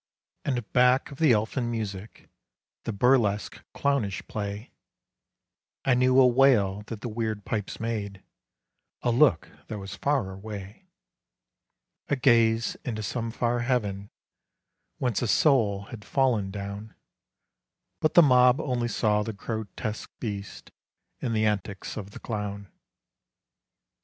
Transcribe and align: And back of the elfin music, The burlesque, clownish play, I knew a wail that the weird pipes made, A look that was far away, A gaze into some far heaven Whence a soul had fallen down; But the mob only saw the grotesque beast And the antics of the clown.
And 0.43 0.65
back 0.73 1.11
of 1.11 1.19
the 1.19 1.31
elfin 1.31 1.69
music, 1.69 2.27
The 2.85 2.91
burlesque, 2.91 3.61
clownish 3.75 4.27
play, 4.27 4.71
I 5.85 5.93
knew 5.93 6.19
a 6.19 6.25
wail 6.25 6.81
that 6.87 7.01
the 7.01 7.07
weird 7.07 7.45
pipes 7.45 7.79
made, 7.79 8.23
A 9.03 9.11
look 9.11 9.49
that 9.67 9.77
was 9.77 9.93
far 9.95 10.31
away, 10.33 10.87
A 12.07 12.15
gaze 12.15 12.73
into 12.83 13.03
some 13.03 13.29
far 13.29 13.59
heaven 13.59 14.09
Whence 14.97 15.21
a 15.21 15.27
soul 15.27 15.83
had 15.91 16.03
fallen 16.03 16.49
down; 16.49 16.95
But 17.99 18.15
the 18.15 18.23
mob 18.23 18.59
only 18.59 18.87
saw 18.87 19.21
the 19.21 19.33
grotesque 19.33 20.09
beast 20.19 20.71
And 21.21 21.35
the 21.35 21.45
antics 21.45 21.95
of 21.95 22.09
the 22.09 22.19
clown. 22.19 22.71